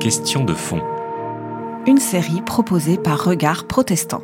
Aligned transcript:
Question 0.00 0.44
de 0.44 0.54
fond. 0.54 0.80
Une 1.86 1.98
série 1.98 2.42
proposée 2.42 2.98
par 2.98 3.22
Regard 3.22 3.68
Protestant. 3.68 4.22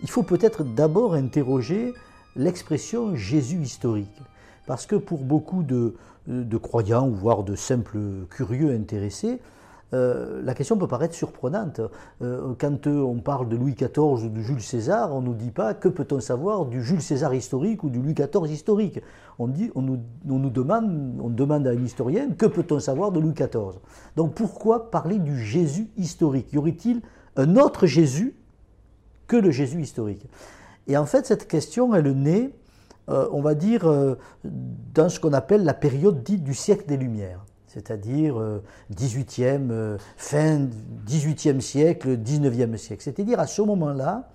Il 0.00 0.08
faut 0.08 0.22
peut-être 0.22 0.64
d'abord 0.64 1.12
interroger 1.12 1.92
l'expression 2.36 3.14
Jésus 3.16 3.60
historique. 3.60 4.22
Parce 4.66 4.86
que 4.86 4.96
pour 4.96 5.24
beaucoup 5.24 5.62
de, 5.62 5.94
de 6.26 6.56
croyants, 6.56 7.06
ou 7.06 7.12
voire 7.12 7.42
de 7.42 7.54
simples 7.54 7.98
curieux 8.30 8.74
intéressés, 8.74 9.40
euh, 9.94 10.40
la 10.42 10.54
question 10.54 10.76
peut 10.76 10.86
paraître 10.86 11.14
surprenante. 11.14 11.80
Euh, 12.22 12.54
quand 12.58 12.86
on 12.86 13.18
parle 13.20 13.48
de 13.48 13.56
Louis 13.56 13.74
XIV 13.74 14.24
ou 14.24 14.28
de 14.28 14.40
Jules 14.40 14.62
César, 14.62 15.14
on 15.14 15.20
ne 15.20 15.26
nous 15.26 15.34
dit 15.34 15.50
pas 15.50 15.74
que 15.74 15.88
peut-on 15.88 16.20
savoir 16.20 16.64
du 16.66 16.82
Jules 16.82 17.02
César 17.02 17.34
historique 17.34 17.84
ou 17.84 17.90
du 17.90 18.00
Louis 18.00 18.14
XIV 18.14 18.50
historique. 18.50 19.00
On, 19.38 19.48
nous, 19.48 20.50
demande, 20.50 21.20
on 21.20 21.28
demande 21.28 21.66
à 21.66 21.70
un 21.70 21.84
historien 21.84 22.30
que 22.30 22.46
peut-on 22.46 22.78
savoir 22.78 23.12
de 23.12 23.20
Louis 23.20 23.34
XIV. 23.34 23.80
Donc 24.16 24.34
pourquoi 24.34 24.90
parler 24.90 25.18
du 25.18 25.38
Jésus 25.38 25.88
historique? 25.96 26.52
Y 26.52 26.58
aurait-il 26.58 27.02
un 27.36 27.56
autre 27.56 27.86
Jésus 27.86 28.34
que 29.26 29.36
le 29.36 29.50
Jésus 29.50 29.80
historique? 29.80 30.26
Et 30.86 30.96
en 30.96 31.06
fait, 31.06 31.26
cette 31.26 31.46
question, 31.48 31.94
elle 31.94 32.12
naît, 32.12 32.50
euh, 33.08 33.28
on 33.32 33.42
va 33.42 33.54
dire, 33.54 34.16
dans 34.44 35.08
ce 35.08 35.20
qu'on 35.20 35.32
appelle 35.32 35.64
la 35.64 35.74
période 35.74 36.22
dite 36.22 36.44
du 36.44 36.54
siècle 36.54 36.84
des 36.86 36.96
Lumières 36.96 37.44
c'est-à-dire 37.72 38.34
18e, 38.94 39.70
euh, 39.70 39.72
euh, 39.72 39.98
fin 40.16 40.66
18e 41.06 41.60
siècle, 41.60 42.16
19e 42.18 42.76
siècle. 42.76 43.02
C'est-à-dire 43.02 43.40
à 43.40 43.46
ce 43.46 43.62
moment-là, 43.62 44.28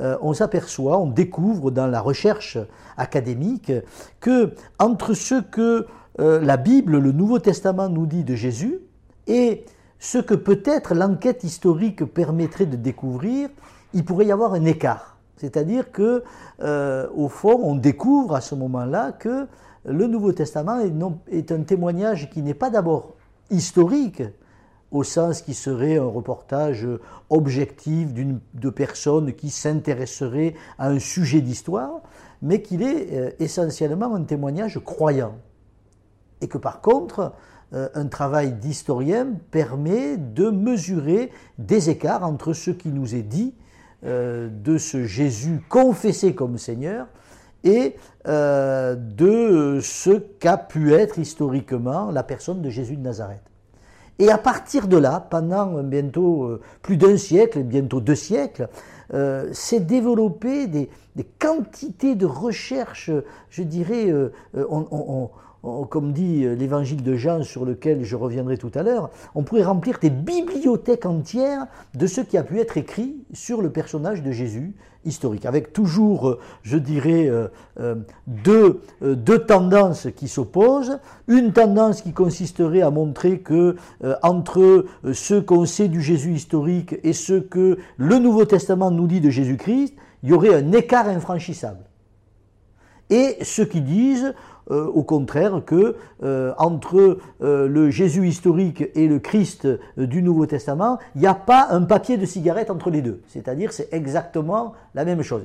euh, 0.00 0.18
on 0.20 0.34
s'aperçoit, 0.34 0.98
on 0.98 1.06
découvre 1.06 1.70
dans 1.70 1.86
la 1.86 2.00
recherche 2.00 2.58
académique 2.96 3.72
que 4.20 4.54
entre 4.78 5.14
ce 5.14 5.40
que 5.40 5.86
la 6.16 6.56
Bible, 6.56 6.98
le 6.98 7.10
Nouveau 7.10 7.40
Testament 7.40 7.88
nous 7.88 8.06
dit 8.06 8.22
de 8.22 8.36
Jésus 8.36 8.78
et 9.26 9.64
ce 9.98 10.18
que 10.18 10.34
peut-être 10.34 10.94
l'enquête 10.94 11.42
historique 11.42 12.04
permettrait 12.04 12.66
de 12.66 12.76
découvrir, 12.76 13.48
il 13.94 14.04
pourrait 14.04 14.26
y 14.26 14.30
avoir 14.30 14.54
un 14.54 14.64
écart. 14.64 15.16
C'est-à-dire 15.38 15.90
que, 15.90 16.22
au 17.16 17.28
fond, 17.28 17.58
on 17.64 17.74
découvre 17.74 18.36
à 18.36 18.40
ce 18.40 18.54
moment-là 18.54 19.10
que 19.10 19.48
le 19.84 20.06
Nouveau 20.06 20.32
Testament 20.32 20.80
est, 21.30 21.52
un 21.52 21.62
témoignage 21.62 22.30
qui 22.30 22.42
n'est 22.42 22.54
pas 22.54 22.70
d'abord 22.70 23.14
historique, 23.50 24.22
au 24.90 25.02
sens 25.02 25.42
qui 25.42 25.54
serait 25.54 25.98
un 25.98 26.06
reportage 26.06 26.86
objectif 27.28 28.08
de 28.14 28.70
personnes 28.70 29.32
qui 29.32 29.50
s'intéresseraient 29.50 30.54
à 30.78 30.88
un 30.88 30.98
sujet 30.98 31.40
d'histoire, 31.40 32.00
mais 32.42 32.62
qu'il 32.62 32.82
est 32.82 33.12
euh, 33.12 33.30
essentiellement 33.38 34.14
un 34.14 34.22
témoignage 34.22 34.78
croyant. 34.84 35.34
Et 36.40 36.46
que 36.46 36.58
par 36.58 36.80
contre, 36.80 37.32
euh, 37.72 37.88
un 37.94 38.06
travail 38.06 38.52
d'historien 38.52 39.28
permet 39.50 40.16
de 40.16 40.50
mesurer 40.50 41.30
des 41.58 41.90
écarts 41.90 42.22
entre 42.22 42.52
ce 42.52 42.70
qui 42.70 42.90
nous 42.90 43.14
est 43.14 43.22
dit 43.22 43.54
euh, 44.04 44.48
de 44.48 44.78
ce 44.78 45.04
Jésus 45.04 45.60
confessé 45.68 46.34
comme 46.34 46.58
Seigneur 46.58 47.06
et 47.64 47.96
euh, 48.28 48.94
de 48.94 49.80
ce 49.82 50.10
qu'a 50.10 50.56
pu 50.56 50.92
être 50.92 51.18
historiquement 51.18 52.10
la 52.10 52.22
personne 52.22 52.62
de 52.62 52.70
Jésus 52.70 52.96
de 52.96 53.02
Nazareth. 53.02 53.42
Et 54.20 54.30
à 54.30 54.38
partir 54.38 54.86
de 54.86 54.96
là, 54.96 55.26
pendant 55.28 55.82
bientôt 55.82 56.44
euh, 56.44 56.60
plus 56.82 56.96
d'un 56.96 57.16
siècle, 57.16 57.62
bientôt 57.62 58.00
deux 58.00 58.14
siècles, 58.14 58.68
euh, 59.12 59.52
s'est 59.52 59.80
développé 59.80 60.66
des, 60.68 60.88
quantités 61.38 62.14
de 62.14 62.26
recherches, 62.26 63.10
je 63.50 63.62
dirais, 63.62 64.12
on, 64.54 65.30
comme 65.88 66.12
dit 66.12 66.44
euh, 66.44 66.54
l'évangile 66.54 67.02
de 67.02 67.16
Jean 67.16 67.42
sur 67.42 67.64
lequel 67.64 68.04
je 68.04 68.16
reviendrai 68.16 68.58
tout 68.58 68.70
à 68.74 68.82
l'heure, 68.82 69.10
on 69.34 69.42
pourrait 69.42 69.64
remplir 69.64 69.98
des 70.00 70.10
bibliothèques 70.10 71.06
entières 71.06 71.66
de 71.94 72.06
ce 72.06 72.20
qui 72.20 72.36
a 72.36 72.42
pu 72.42 72.60
être 72.60 72.76
écrit 72.76 73.16
sur 73.32 73.62
le 73.62 73.70
personnage 73.70 74.22
de 74.22 74.30
Jésus 74.30 74.74
historique, 75.06 75.44
avec 75.46 75.72
toujours, 75.72 76.28
euh, 76.28 76.40
je 76.62 76.76
dirais, 76.76 77.30
euh, 77.30 77.96
deux, 78.26 78.80
tendances 79.46 80.08
qui 80.14 80.28
s'opposent. 80.28 80.98
Une 81.28 81.52
tendance 81.52 82.02
qui 82.02 82.12
consisterait 82.12 82.82
à 82.82 82.90
montrer 82.90 83.40
que 83.40 83.76
entre 84.22 84.86
ce 85.12 85.34
qu'on 85.34 85.66
sait 85.66 85.88
du 85.88 86.00
Jésus 86.00 86.32
historique 86.32 86.96
et 87.02 87.12
ce 87.12 87.34
que 87.34 87.78
le 87.96 88.18
Nouveau 88.18 88.44
Testament 88.44 88.90
nous 88.90 89.06
dit 89.06 89.20
de 89.20 89.30
Jésus-Christ, 89.30 89.94
il 90.22 90.30
y 90.30 90.32
aurait 90.32 90.54
un 90.54 90.72
écart 90.72 91.08
infranchissable. 91.08 91.84
Et 93.10 93.36
ceux 93.42 93.66
qui 93.66 93.80
disent 93.80 94.34
euh, 94.70 94.86
au 94.86 95.02
contraire 95.02 95.62
que 95.66 95.96
euh, 96.22 96.54
entre 96.56 97.18
euh, 97.42 97.68
le 97.68 97.90
Jésus 97.90 98.26
historique 98.26 98.84
et 98.94 99.08
le 99.08 99.18
Christ 99.18 99.68
du 99.96 100.22
Nouveau 100.22 100.46
Testament, 100.46 100.98
il 101.14 101.20
n'y 101.20 101.26
a 101.26 101.34
pas 101.34 101.68
un 101.70 101.82
papier 101.82 102.16
de 102.16 102.24
cigarette 102.24 102.70
entre 102.70 102.90
les 102.90 103.02
deux. 103.02 103.20
C'est-à-dire 103.28 103.72
c'est 103.72 103.92
exactement 103.92 104.72
la 104.94 105.04
même 105.04 105.22
chose. 105.22 105.42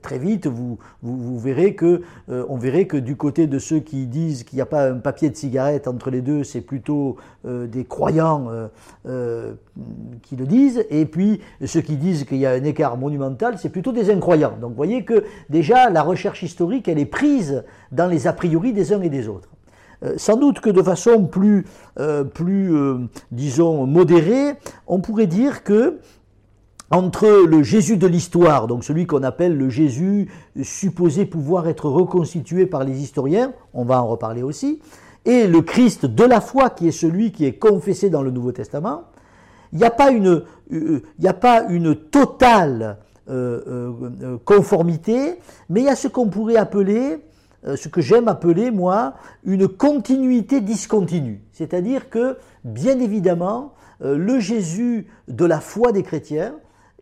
Très 0.00 0.18
vite, 0.18 0.46
vous, 0.46 0.78
vous, 1.02 1.38
verrez 1.38 1.74
que, 1.74 2.02
euh, 2.30 2.44
on 2.48 2.56
verrait 2.56 2.86
que 2.86 2.96
du 2.96 3.16
côté 3.16 3.46
de 3.46 3.58
ceux 3.58 3.80
qui 3.80 4.06
disent 4.06 4.44
qu'il 4.44 4.56
n'y 4.56 4.62
a 4.62 4.66
pas 4.66 4.88
un 4.88 4.98
papier 4.98 5.28
de 5.30 5.36
cigarette 5.36 5.88
entre 5.88 6.10
les 6.10 6.22
deux, 6.22 6.44
c'est 6.44 6.60
plutôt 6.60 7.16
euh, 7.44 7.66
des 7.66 7.84
croyants 7.84 8.48
euh, 9.06 9.54
qui 10.22 10.36
le 10.36 10.46
disent, 10.46 10.84
et 10.90 11.04
puis 11.06 11.40
ceux 11.64 11.82
qui 11.82 11.96
disent 11.96 12.24
qu'il 12.24 12.38
y 12.38 12.46
a 12.46 12.52
un 12.52 12.64
écart 12.64 12.96
monumental, 12.96 13.58
c'est 13.58 13.68
plutôt 13.68 13.92
des 13.92 14.10
incroyants. 14.10 14.56
Donc 14.60 14.70
vous 14.70 14.76
voyez 14.76 15.04
que 15.04 15.24
déjà 15.50 15.90
la 15.90 16.02
recherche 16.02 16.42
historique, 16.42 16.88
elle 16.88 16.98
est 16.98 17.06
prise 17.06 17.64
dans 17.92 18.06
les 18.06 18.26
a 18.26 18.32
priori 18.32 18.72
des 18.72 18.92
uns 18.92 19.02
et 19.02 19.10
des 19.10 19.28
autres. 19.28 19.48
Sans 20.18 20.36
doute 20.36 20.60
que 20.60 20.68
de 20.68 20.82
façon 20.82 21.24
plus, 21.24 21.64
plus 22.34 22.74
disons, 23.32 23.86
modérée, 23.86 24.52
on 24.86 25.00
pourrait 25.00 25.26
dire 25.26 25.64
que 25.64 25.98
entre 26.90 27.46
le 27.46 27.62
Jésus 27.62 27.96
de 27.96 28.06
l'histoire, 28.06 28.66
donc 28.66 28.84
celui 28.84 29.06
qu'on 29.06 29.22
appelle 29.22 29.56
le 29.56 29.68
Jésus 29.68 30.30
supposé 30.62 31.24
pouvoir 31.26 31.66
être 31.68 31.88
reconstitué 31.88 32.66
par 32.66 32.84
les 32.84 33.02
historiens, 33.02 33.52
on 33.72 33.84
va 33.84 34.02
en 34.02 34.06
reparler 34.06 34.42
aussi, 34.42 34.80
et 35.24 35.46
le 35.46 35.62
Christ 35.62 36.06
de 36.06 36.24
la 36.24 36.40
foi 36.40 36.70
qui 36.70 36.88
est 36.88 36.92
celui 36.92 37.32
qui 37.32 37.46
est 37.46 37.54
confessé 37.54 38.10
dans 38.10 38.22
le 38.22 38.30
Nouveau 38.30 38.52
Testament, 38.52 39.04
il 39.72 39.78
n'y 39.78 39.84
a 39.84 39.90
pas 39.90 40.10
une, 40.10 40.44
euh, 40.72 41.02
a 41.24 41.32
pas 41.32 41.64
une 41.68 41.96
totale 41.96 42.98
euh, 43.28 43.92
euh, 44.22 44.38
conformité, 44.44 45.40
mais 45.68 45.80
il 45.80 45.86
y 45.86 45.88
a 45.88 45.96
ce 45.96 46.08
qu'on 46.08 46.28
pourrait 46.28 46.56
appeler, 46.56 47.18
ce 47.76 47.88
que 47.88 48.02
j'aime 48.02 48.28
appeler 48.28 48.70
moi, 48.70 49.14
une 49.44 49.66
continuité 49.66 50.60
discontinue. 50.60 51.40
C'est-à-dire 51.52 52.10
que, 52.10 52.36
bien 52.62 53.00
évidemment, 53.00 53.72
le 54.00 54.38
Jésus 54.38 55.06
de 55.28 55.46
la 55.46 55.60
foi 55.60 55.90
des 55.90 56.02
chrétiens, 56.02 56.52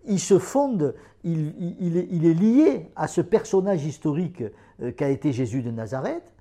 il 0.06 0.18
se 0.18 0.38
fonde, 0.38 0.94
il, 1.24 1.96
est, 1.96 2.34
lié 2.34 2.90
à 2.96 3.06
ce 3.06 3.20
personnage 3.20 3.84
historique 3.84 4.42
euh, 4.80 4.92
qu'a 4.92 5.08
été 5.08 5.32
Jésus 5.32 5.62
de 5.62 5.70
Nazareth, 5.70 6.34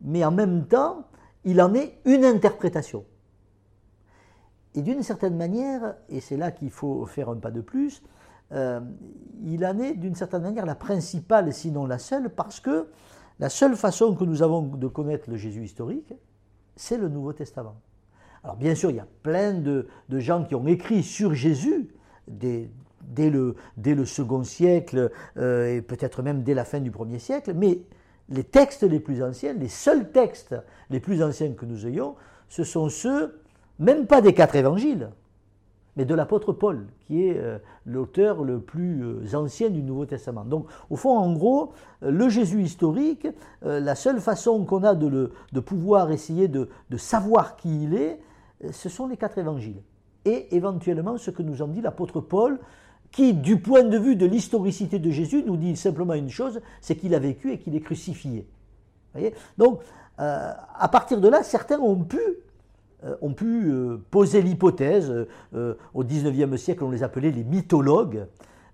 mais 0.00 0.24
en 0.24 0.30
même 0.30 0.66
temps, 0.66 1.04
il 1.44 1.60
en 1.60 1.74
est 1.74 1.98
une 2.04 2.24
interprétation. 2.24 3.04
Et 4.74 4.82
d'une 4.82 5.02
certaine 5.02 5.36
manière, 5.36 5.96
et 6.08 6.20
c'est 6.20 6.36
là 6.36 6.50
qu'il 6.50 6.70
faut 6.70 7.06
faire 7.06 7.28
un 7.30 7.36
pas 7.36 7.50
de 7.50 7.60
plus, 7.60 8.02
euh, 8.52 8.80
il 9.44 9.64
en 9.66 9.78
est 9.78 9.94
d'une 9.94 10.14
certaine 10.14 10.42
manière 10.42 10.66
la 10.66 10.74
principale, 10.74 11.52
sinon 11.52 11.86
la 11.86 11.98
seule, 11.98 12.30
parce 12.30 12.60
que 12.60 12.88
la 13.40 13.48
seule 13.48 13.76
façon 13.76 14.14
que 14.14 14.24
nous 14.24 14.42
avons 14.42 14.62
de 14.62 14.86
connaître 14.86 15.30
le 15.30 15.36
Jésus 15.36 15.64
historique, 15.64 16.14
c'est 16.76 16.96
le 16.96 17.08
Nouveau 17.08 17.32
Testament. 17.32 17.76
Alors 18.44 18.56
bien 18.56 18.74
sûr, 18.74 18.90
il 18.90 18.96
y 18.96 19.00
a 19.00 19.06
plein 19.22 19.52
de, 19.54 19.88
de 20.08 20.18
gens 20.20 20.44
qui 20.44 20.54
ont 20.54 20.66
écrit 20.66 21.02
sur 21.02 21.34
Jésus 21.34 21.88
des, 22.28 22.70
dès 23.02 23.30
le, 23.30 23.54
dès 23.76 23.94
le 23.94 24.04
second 24.04 24.44
siècle 24.44 25.10
euh, 25.36 25.76
et 25.76 25.82
peut-être 25.82 26.22
même 26.22 26.42
dès 26.42 26.54
la 26.54 26.64
fin 26.64 26.80
du 26.80 26.90
premier 26.90 27.18
siècle, 27.18 27.52
mais 27.54 27.80
les 28.28 28.44
textes 28.44 28.82
les 28.82 29.00
plus 29.00 29.22
anciens, 29.22 29.54
les 29.54 29.68
seuls 29.68 30.10
textes 30.10 30.54
les 30.90 31.00
plus 31.00 31.22
anciens 31.22 31.52
que 31.52 31.64
nous 31.64 31.86
ayons, 31.86 32.14
ce 32.48 32.64
sont 32.64 32.88
ceux, 32.88 33.40
même 33.78 34.06
pas 34.06 34.20
des 34.20 34.34
quatre 34.34 34.56
évangiles, 34.56 35.10
mais 35.96 36.04
de 36.04 36.14
l'apôtre 36.14 36.52
Paul, 36.52 36.86
qui 37.00 37.26
est 37.26 37.38
euh, 37.38 37.58
l'auteur 37.84 38.44
le 38.44 38.60
plus 38.60 39.02
euh, 39.02 39.34
ancien 39.34 39.70
du 39.70 39.82
Nouveau 39.82 40.06
Testament. 40.06 40.44
Donc, 40.44 40.66
au 40.90 40.96
fond, 40.96 41.16
en 41.16 41.32
gros, 41.32 41.72
le 42.02 42.28
Jésus 42.28 42.62
historique, 42.62 43.26
la 43.62 43.96
seule 43.96 44.20
façon 44.20 44.64
qu'on 44.64 44.84
a 44.84 44.94
de, 44.94 45.32
de 45.52 45.60
pouvoir 45.60 46.12
essayer 46.12 46.46
de, 46.46 46.68
de, 46.90 46.96
savoir 46.96 47.56
qui 47.56 47.84
il 47.84 47.94
est, 47.94 48.20
ce 48.70 48.88
sont 48.88 49.08
les 49.08 49.16
quatre 49.16 49.38
évangiles. 49.38 49.82
Et 50.24 50.54
éventuellement 50.54 51.16
ce 51.16 51.30
que 51.30 51.42
nous 51.42 51.62
en 51.62 51.68
dit 51.68 51.80
l'apôtre 51.80 52.20
Paul 52.20 52.60
qui, 53.10 53.34
du 53.34 53.58
point 53.58 53.84
de 53.84 53.98
vue 53.98 54.16
de 54.16 54.26
l'historicité 54.26 54.98
de 54.98 55.10
Jésus, 55.10 55.42
nous 55.46 55.56
dit 55.56 55.76
simplement 55.76 56.14
une 56.14 56.30
chose, 56.30 56.60
c'est 56.80 56.96
qu'il 56.96 57.14
a 57.14 57.18
vécu 57.18 57.52
et 57.52 57.58
qu'il 57.58 57.74
est 57.74 57.80
crucifié. 57.80 58.46
Donc, 59.56 59.80
euh, 60.20 60.52
à 60.78 60.88
partir 60.88 61.20
de 61.20 61.28
là, 61.28 61.42
certains 61.42 61.78
ont 61.78 61.96
pu, 61.96 62.18
euh, 63.04 63.16
euh, 63.22 63.96
poser 64.10 64.42
l'hypothèse, 64.42 65.26
au 65.94 66.04
XIXe 66.04 66.60
siècle 66.60 66.84
on 66.84 66.90
les 66.90 67.02
appelait 67.02 67.30
les 67.30 67.44
mythologues, 67.44 68.26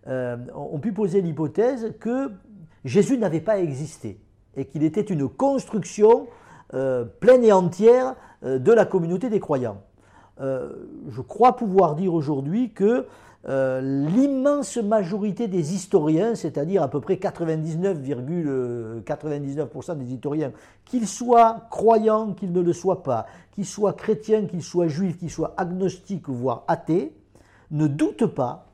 ont 0.06 0.78
pu 0.80 0.92
poser 0.92 1.20
l'hypothèse 1.20 1.94
que 2.00 2.30
Jésus 2.84 3.18
n'avait 3.18 3.40
pas 3.40 3.58
existé. 3.58 4.18
et 4.56 4.66
qu'il 4.66 4.84
était 4.84 5.00
une 5.00 5.28
construction 5.28 6.28
pleine 6.70 7.42
et 7.42 7.50
entière 7.50 8.14
de 8.42 8.72
la 8.72 8.84
communauté 8.84 9.28
des 9.28 9.40
croyants. 9.40 9.82
Euh, 10.40 10.70
je 11.10 11.20
crois 11.20 11.56
pouvoir 11.56 11.94
dire 11.94 12.14
aujourd'hui 12.14 12.70
que 12.70 13.06
l'immense 13.46 14.78
majorité 14.78 15.48
des 15.48 15.74
historiens, 15.74 16.34
c'est-à-dire 16.34 16.82
à 16.82 16.88
peu 16.88 17.02
près 17.02 17.16
99,99% 17.16 19.98
des 19.98 20.14
historiens, 20.14 20.50
qu'ils 20.86 21.06
soient 21.06 21.66
croyants, 21.70 22.32
qu'ils 22.32 22.52
ne 22.52 22.62
le 22.62 22.72
soient 22.72 23.02
pas, 23.02 23.26
qu'ils 23.52 23.66
soient 23.66 23.92
chrétiens, 23.92 24.46
qu'ils 24.46 24.62
soient 24.62 24.88
juifs, 24.88 25.18
qu'ils 25.18 25.30
soient 25.30 25.52
agnostiques, 25.58 26.30
voire 26.30 26.64
athées, 26.68 27.12
ne 27.70 27.86
doutent 27.86 28.24
pas 28.24 28.64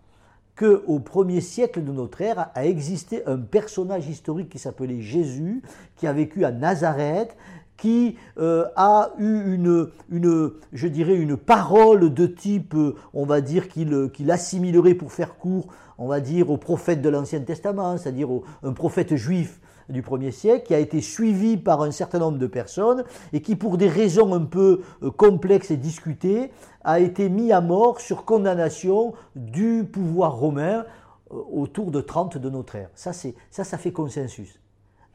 qu'au 0.61 0.99
premier 0.99 1.41
siècle 1.41 1.83
de 1.83 1.91
notre 1.91 2.21
ère 2.21 2.51
a 2.55 2.67
existé 2.67 3.27
un 3.27 3.39
personnage 3.39 4.07
historique 4.09 4.51
qui 4.51 4.59
s'appelait 4.59 5.01
Jésus, 5.01 5.63
qui 5.97 6.07
a 6.07 6.13
vécu 6.13 6.45
à 6.45 6.53
Nazareth, 6.53 7.35
qui 7.81 8.17
euh, 8.39 8.67
a 8.77 9.11
eu 9.19 9.55
une, 9.55 9.89
une, 10.11 10.53
je 10.73 10.87
dirais, 10.87 11.17
une 11.17 11.37
parole 11.37 12.13
de 12.13 12.27
type, 12.27 12.75
euh, 12.75 12.95
on 13.15 13.25
va 13.25 13.41
dire, 13.41 13.69
qu'il 13.69 14.31
assimilerait 14.31 14.95
pour 14.95 15.13
faire 15.13 15.37
court, 15.37 15.67
on 15.99 16.07
va 16.07 16.21
dire, 16.21 16.51
au 16.51 16.59
prophète 16.59 17.03
de 17.03 17.09
l'Ancien 17.09 17.41
Testament, 17.41 17.97
c'est-à-dire 17.97 18.29
un 18.63 18.73
prophète 18.73 19.17
juif 19.17 19.61
du 19.89 20.03
1er 20.03 20.31
siècle, 20.31 20.67
qui 20.67 20.75
a 20.75 20.79
été 20.79 21.01
suivi 21.01 21.57
par 21.57 21.83
un 21.83 21.91
certain 21.91 22.19
nombre 22.19 22.39
de 22.39 22.47
personnes 22.47 23.05
et 23.33 23.43
qui, 23.43 23.57
pour 23.57 23.77
des 23.77 23.89
raisons 23.89 24.33
un 24.35 24.45
peu 24.45 24.83
euh, 25.03 25.11
complexes 25.11 25.71
et 25.71 25.77
discutées, 25.77 26.51
a 26.85 27.01
été 27.01 27.29
mis 27.29 27.53
à 27.53 27.61
mort 27.61 28.01
sur 28.01 28.25
condamnation 28.25 29.15
du 29.37 29.85
pouvoir 29.91 30.35
romain 30.35 30.85
euh, 31.33 31.37
autour 31.53 31.91
de 31.91 32.01
30 32.01 32.39
de 32.39 32.51
notre 32.51 32.77
ère. 32.77 32.91
Ça, 32.95 33.13
ça, 33.13 33.65
ça 33.65 33.79
fait 33.79 33.93
consensus. 33.93 34.61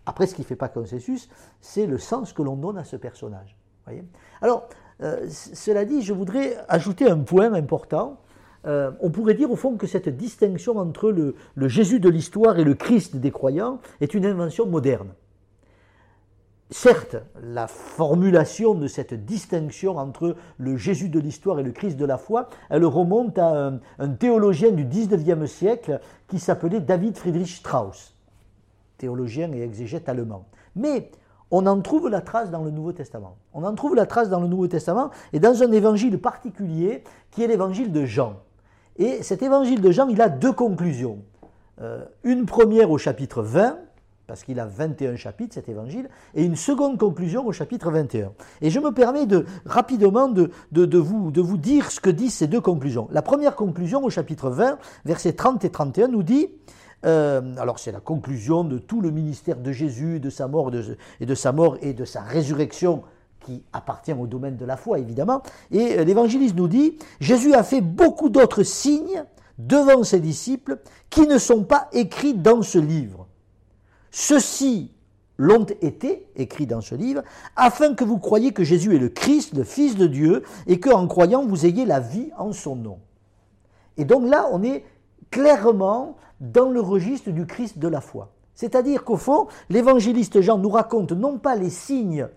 Après, 0.05 0.27
ce 0.27 0.35
qui 0.35 0.41
ne 0.41 0.45
fait 0.45 0.55
pas 0.55 0.69
consensus, 0.69 1.29
c'est 1.61 1.85
le 1.85 1.97
sens 1.97 2.33
que 2.33 2.41
l'on 2.41 2.55
donne 2.55 2.77
à 2.77 2.83
ce 2.83 2.95
personnage. 2.95 3.57
Voyez? 3.85 4.03
Alors, 4.41 4.67
euh, 5.01 5.27
cela 5.29 5.85
dit, 5.85 6.01
je 6.01 6.13
voudrais 6.13 6.57
ajouter 6.67 7.09
un 7.09 7.19
point 7.19 7.53
important 7.53 8.19
euh, 8.65 8.91
on 8.99 9.11
pourrait 9.11 9.35
dire 9.35 9.51
au 9.51 9.55
fond 9.55 9.77
que 9.77 9.87
cette 9.87 10.09
distinction 10.09 10.77
entre 10.77 11.11
le, 11.11 11.35
Jésus 11.67 11.99
de 11.99 12.09
l'histoire 12.09 12.57
et 12.57 12.63
le 12.63 12.73
Christ 12.73 13.15
des 13.15 13.31
croyants 13.31 13.79
est 14.01 14.13
une 14.13 14.25
invention 14.25 14.65
moderne. 14.65 15.09
Certes, 16.71 17.17
la 17.43 17.67
formulation 17.67 18.73
de 18.73 18.87
cette 18.87 19.13
distinction 19.13 19.97
entre 19.97 20.35
le 20.57 20.77
Jésus 20.77 21.09
de 21.09 21.19
l'histoire 21.19 21.59
et 21.59 21.63
le 21.63 21.71
Christ 21.71 21.95
de 21.95 22.05
la 22.05 22.17
foi, 22.17 22.49
elle 22.71 22.85
remonte 22.85 23.37
à 23.37 23.79
un, 23.99 24.09
théologien 24.09 24.71
du 24.71 24.83
XIXe 24.83 25.45
siècle 25.45 25.99
qui 26.27 26.39
s'appelait 26.39 26.79
David 26.79 27.17
Friedrich 27.17 27.49
Strauss, 27.49 28.14
théologien 28.97 29.51
et 29.53 29.61
exégète 29.61 30.09
allemand. 30.09 30.45
Mais 30.75 31.11
on 31.51 31.65
en 31.67 31.79
trouve 31.81 32.09
la 32.09 32.21
trace 32.21 32.51
dans 32.51 32.63
le 32.63 32.71
Nouveau 32.71 32.91
Testament. 32.91 33.37
On 33.53 33.63
en 33.63 33.73
trouve 33.75 33.95
la 33.95 34.05
trace 34.05 34.29
dans 34.29 34.39
le 34.39 34.47
Nouveau 34.47 34.67
Testament 34.67 35.11
et 35.33 35.39
dans 35.39 35.63
un 35.63 35.71
évangile 35.71 36.19
particulier 36.19 37.03
qui 37.31 37.43
est 37.43 37.47
l'évangile 37.47 37.91
de 37.91 38.05
Jean. 38.05 38.37
Et 38.97 39.23
cet 39.23 39.43
évangile 39.43 39.81
de 39.81 39.91
Jean, 39.91 40.07
il 40.07 40.21
a 40.21 40.29
deux 40.29 40.53
conclusions. 40.53 41.19
Euh, 41.81 42.05
une 42.23 42.45
première 42.45 42.89
au 42.89 42.97
chapitre 42.97 43.41
20, 43.41 43.77
parce 44.27 44.43
qu'il 44.43 44.59
a 44.59 44.65
21 44.65 45.17
chapitres 45.17 45.53
cet 45.53 45.69
évangile, 45.69 46.09
et 46.33 46.43
une 46.43 46.55
seconde 46.55 46.97
conclusion 46.97 47.45
au 47.45 47.51
chapitre 47.51 47.91
21. 47.91 48.31
Et 48.61 48.69
je 48.69 48.79
me 48.79 48.91
permets 48.91 49.25
de 49.25 49.45
rapidement 49.65 50.27
de, 50.27 50.49
vous, 50.97 51.31
de 51.31 51.41
vous 51.41 51.57
dire 51.57 51.91
ce 51.91 51.99
que 51.99 52.09
disent 52.09 52.33
ces 52.33 52.47
deux 52.47 52.61
conclusions. 52.61 53.07
La 53.11 53.21
première 53.21 53.55
conclusion 53.55 54.03
au 54.03 54.09
chapitre 54.09 54.49
20, 54.49 54.79
versets 55.03 55.33
30 55.33 55.63
et 55.65 55.69
31, 55.69 56.07
nous 56.07 56.23
dit, 56.23 56.49
euh, 57.05 57.55
alors 57.57 57.79
c'est 57.79 57.91
la 57.91 57.99
conclusion 57.99 58.63
de 58.63 58.77
tout 58.77 59.01
le 59.01 59.11
ministère 59.11 59.57
de 59.57 59.71
Jésus, 59.71 60.19
de 60.19 60.29
sa 60.29 60.47
mort 60.47 60.71
et 61.19 61.25
de 61.25 61.35
sa 61.35 61.51
mort 61.51 61.77
et 61.81 61.93
de 61.93 62.05
sa 62.05 62.21
résurrection 62.21 63.03
qui 63.45 63.63
appartient 63.73 64.13
au 64.13 64.25
domaine 64.25 64.57
de 64.57 64.65
la 64.65 64.75
foi, 64.75 64.99
évidemment. 64.99 65.43
Et 65.71 65.99
euh, 65.99 66.03
l'évangéliste 66.03 66.55
nous 66.55 66.67
dit, 66.67 66.97
Jésus 67.19 67.53
a 67.53 67.63
fait 67.63 67.81
beaucoup 67.81 68.29
d'autres 68.29 68.63
signes 68.63 69.23
devant 69.59 70.03
ses 70.03 70.19
disciples 70.19 70.79
qui 71.09 71.27
ne 71.27 71.37
sont 71.37 71.63
pas 71.63 71.87
écrits 71.93 72.33
dans 72.33 72.61
ce 72.61 72.79
livre. 72.79 73.27
Ceux-ci 74.11 74.91
l'ont 75.37 75.65
été, 75.81 76.27
écrits 76.35 76.65
dans 76.65 76.81
ce 76.81 76.95
livre, 76.95 77.21
afin 77.55 77.93
que 77.93 78.03
vous 78.03 78.17
croyiez 78.17 78.51
que 78.51 78.63
Jésus 78.63 78.95
est 78.95 78.99
le 78.99 79.09
Christ, 79.09 79.53
le 79.55 79.63
Fils 79.63 79.95
de 79.95 80.07
Dieu, 80.07 80.43
et 80.65 80.79
qu'en 80.79 81.07
croyant, 81.07 81.45
vous 81.45 81.65
ayez 81.65 81.85
la 81.85 81.99
vie 81.99 82.31
en 82.37 82.51
son 82.51 82.75
nom. 82.75 82.99
Et 83.97 84.05
donc 84.05 84.27
là, 84.29 84.49
on 84.51 84.63
est 84.63 84.83
clairement 85.35 86.15
dans 86.39 86.69
le 86.69 86.79
registre 86.79 87.29
du 87.29 87.45
Christ 87.45 87.77
de 87.77 87.89
la 87.89 87.99
foi. 87.99 88.31
C'est-à-dire 88.53 89.03
qu'au 89.03 89.17
fond, 89.17 89.47
l'évangéliste 89.69 90.39
Jean 90.39 90.57
nous 90.57 90.69
raconte 90.69 91.11
non 91.11 91.39
pas 91.39 91.57
les 91.57 91.69
signes 91.69 92.29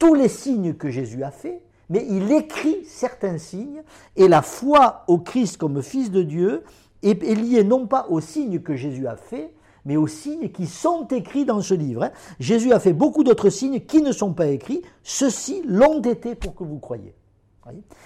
tous 0.00 0.14
les 0.14 0.28
signes 0.28 0.74
que 0.74 0.90
Jésus 0.90 1.22
a 1.22 1.30
faits, 1.30 1.62
mais 1.90 2.04
il 2.10 2.32
écrit 2.32 2.84
certains 2.86 3.38
signes, 3.38 3.82
et 4.16 4.26
la 4.26 4.42
foi 4.42 5.04
au 5.06 5.18
Christ 5.18 5.58
comme 5.58 5.80
Fils 5.80 6.10
de 6.10 6.22
Dieu 6.22 6.64
est, 7.04 7.22
liée 7.22 7.62
non 7.62 7.86
pas 7.86 8.06
aux 8.08 8.20
signes 8.20 8.60
que 8.60 8.74
Jésus 8.74 9.06
a 9.06 9.14
faits, 9.14 9.52
mais 9.84 9.96
aux 9.96 10.08
signes 10.08 10.48
qui 10.48 10.66
sont 10.66 11.06
écrits 11.06 11.44
dans 11.44 11.60
ce 11.60 11.74
livre. 11.74 12.02
Hein. 12.04 12.10
Jésus 12.40 12.72
a 12.72 12.80
fait 12.80 12.94
beaucoup 12.94 13.22
d'autres 13.22 13.50
signes 13.50 13.80
qui 13.80 14.02
ne 14.02 14.10
sont 14.10 14.32
pas 14.32 14.46
écrits, 14.46 14.82
ceux-ci 15.04 15.62
l'ont 15.66 16.00
été 16.00 16.34
pour 16.34 16.56
que 16.56 16.64
vous 16.64 16.78
croyiez. 16.78 17.14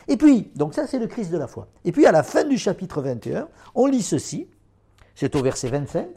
Et 0.08 0.16
puis, 0.16 0.50
donc 0.54 0.74
ça 0.74 0.86
c'est 0.86 0.98
le 0.98 1.06
Christ 1.06 1.30
de 1.30 1.38
la 1.38 1.46
foi. 1.46 1.68
Et 1.84 1.92
puis 1.92 2.06
à 2.06 2.12
la 2.12 2.22
fin 2.22 2.44
du 2.44 2.58
chapitre 2.58 3.00
21, 3.00 3.48
on 3.74 3.86
lit 3.86 4.02
ceci, 4.02 4.48
c'est 5.14 5.34
au 5.36 5.42
verset 5.42 5.68
25. 5.68 6.08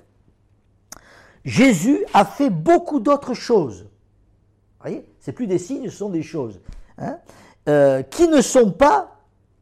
Jésus 1.45 2.03
a 2.13 2.25
fait 2.25 2.49
beaucoup 2.49 2.99
d'autres 2.99 3.33
choses 3.33 3.87
voyez 4.81 5.05
C'est 5.19 5.31
plus 5.31 5.47
des 5.47 5.57
signes, 5.57 5.89
ce 5.89 5.97
sont 5.97 6.09
des 6.09 6.23
choses. 6.23 6.59
Hein, 6.97 7.17
euh, 7.69 8.01
qui 8.01 8.27
ne 8.27 8.41
sont 8.41 8.71
pas 8.71 9.17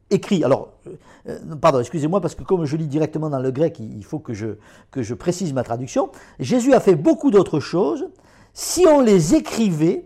écrits. 0.09 0.43
Alors, 0.43 0.73
euh, 0.87 0.95
euh, 1.27 1.55
pardon, 1.55 1.79
excusez-moi, 1.79 2.21
parce 2.21 2.35
que 2.35 2.43
comme 2.43 2.65
je 2.65 2.77
lis 2.77 2.87
directement 2.87 3.29
dans 3.29 3.39
le 3.39 3.51
grec, 3.51 3.79
il 3.79 4.03
faut 4.03 4.19
que 4.19 4.33
je 4.33 5.13
précise 5.13 5.53
ma 5.53 5.63
traduction. 5.63 6.11
Jésus 6.39 6.73
a 6.73 6.79
fait 6.79 6.95
beaucoup 6.95 7.31
d'autres 7.31 7.59
choses. 7.59 8.07
Si 8.53 8.85
on 8.87 9.01
les 9.01 9.35
écrivait, 9.35 10.05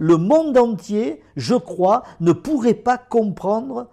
le 0.00 0.16
monde 0.16 0.56
entier, 0.56 1.22
je 1.36 1.54
crois, 1.54 2.04
ne 2.20 2.32
pourrait 2.32 2.72
pas 2.72 2.96
comprendre, 2.96 3.88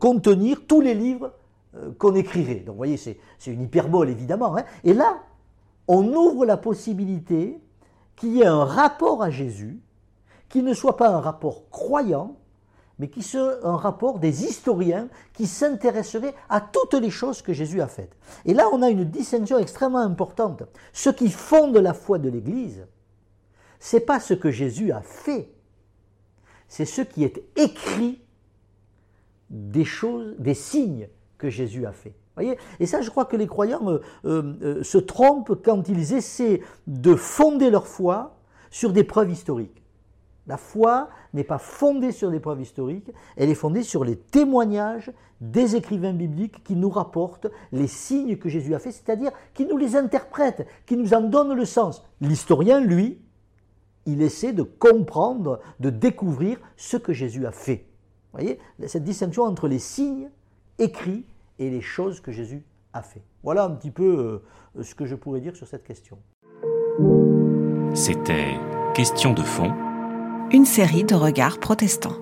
contenir 0.00 0.62
tous 0.66 0.80
les 0.80 0.94
livres 0.94 1.32
qu'on 1.98 2.14
écrirait. 2.14 2.60
Donc, 2.60 2.74
vous 2.74 2.78
voyez, 2.78 2.96
c'est 2.96 3.18
une 3.46 3.60
hyperbole, 3.60 4.08
évidemment. 4.08 4.56
Hein. 4.56 4.64
Et 4.84 4.94
là, 4.94 5.18
on 5.86 6.14
ouvre 6.14 6.46
la 6.46 6.56
possibilité 6.56 7.60
qu'il 8.16 8.32
y 8.32 8.40
ait 8.40 8.46
un 8.46 8.64
rapport 8.64 9.22
à 9.22 9.28
Jésus 9.28 9.82
qui 10.48 10.62
ne 10.62 10.72
soit 10.72 10.96
pas 10.96 11.10
un 11.10 11.20
rapport 11.20 11.68
croyant, 11.68 12.36
mais 12.98 13.08
qui 13.08 13.22
soit 13.22 13.58
un 13.66 13.76
rapport 13.76 14.18
des 14.18 14.44
historiens 14.44 15.08
qui 15.34 15.46
s'intéresseraient 15.46 16.34
à 16.48 16.62
toutes 16.62 16.94
les 16.94 17.10
choses 17.10 17.42
que 17.42 17.52
Jésus 17.52 17.82
a 17.82 17.86
faites. 17.86 18.16
Et 18.46 18.54
là, 18.54 18.70
on 18.72 18.80
a 18.80 18.88
une 18.88 19.04
distinction 19.04 19.58
extrêmement 19.58 19.98
importante. 19.98 20.62
Ce 20.94 21.10
qui 21.10 21.28
fonde 21.28 21.76
la 21.76 21.92
foi 21.92 22.18
de 22.18 22.30
l'Église, 22.30 22.86
c'est 23.84 24.00
pas 24.00 24.20
ce 24.20 24.34
que 24.34 24.50
Jésus 24.50 24.92
a 24.92 25.02
fait, 25.02 25.48
c'est 26.68 26.84
ce 26.84 27.02
qui 27.02 27.24
est 27.24 27.42
écrit 27.56 28.22
des 29.50 29.84
choses, 29.84 30.36
des 30.38 30.54
signes 30.54 31.08
que 31.36 31.50
Jésus 31.50 31.84
a 31.84 31.92
fait 31.92 32.14
et 32.80 32.86
ça, 32.86 33.02
je 33.02 33.10
crois 33.10 33.26
que 33.26 33.36
les 33.36 33.46
croyants 33.46 33.88
euh, 33.88 34.00
euh, 34.24 34.54
euh, 34.62 34.82
se 34.82 34.98
trompent 34.98 35.62
quand 35.62 35.88
ils 35.88 36.14
essaient 36.14 36.62
de 36.86 37.14
fonder 37.14 37.70
leur 37.70 37.86
foi 37.86 38.36
sur 38.70 38.92
des 38.92 39.04
preuves 39.04 39.30
historiques. 39.30 39.82
La 40.46 40.56
foi 40.56 41.10
n'est 41.34 41.44
pas 41.44 41.58
fondée 41.58 42.10
sur 42.10 42.30
des 42.30 42.40
preuves 42.40 42.62
historiques, 42.62 43.10
elle 43.36 43.50
est 43.50 43.54
fondée 43.54 43.82
sur 43.82 44.04
les 44.04 44.16
témoignages 44.16 45.12
des 45.40 45.76
écrivains 45.76 46.14
bibliques 46.14 46.64
qui 46.64 46.74
nous 46.74 46.90
rapportent 46.90 47.48
les 47.70 47.86
signes 47.86 48.36
que 48.38 48.48
Jésus 48.48 48.74
a 48.74 48.78
fait, 48.78 48.92
c'est-à-dire 48.92 49.30
qui 49.54 49.66
nous 49.66 49.76
les 49.76 49.94
interprètent, 49.94 50.66
qui 50.86 50.96
nous 50.96 51.14
en 51.14 51.20
donnent 51.20 51.54
le 51.54 51.64
sens. 51.64 52.02
L'historien, 52.20 52.80
lui, 52.80 53.20
il 54.06 54.22
essaie 54.22 54.52
de 54.52 54.62
comprendre, 54.62 55.60
de 55.80 55.90
découvrir 55.90 56.58
ce 56.76 56.96
que 56.96 57.12
Jésus 57.12 57.46
a 57.46 57.52
fait. 57.52 57.86
Vous 58.32 58.40
voyez, 58.40 58.58
cette 58.86 59.04
distinction 59.04 59.44
entre 59.44 59.68
les 59.68 59.78
signes 59.78 60.30
écrits 60.78 61.24
et 61.58 61.70
les 61.70 61.80
choses 61.80 62.20
que 62.20 62.32
Jésus 62.32 62.64
a 62.92 63.02
fait. 63.02 63.22
Voilà 63.42 63.64
un 63.64 63.70
petit 63.70 63.90
peu 63.90 64.42
euh, 64.76 64.82
ce 64.82 64.94
que 64.94 65.06
je 65.06 65.14
pourrais 65.14 65.40
dire 65.40 65.54
sur 65.54 65.66
cette 65.66 65.84
question. 65.84 66.18
C'était 67.94 68.56
Question 68.94 69.32
de 69.32 69.40
fond. 69.40 69.72
Une 70.50 70.66
série 70.66 71.04
de 71.04 71.14
regards 71.14 71.58
protestants. 71.58 72.18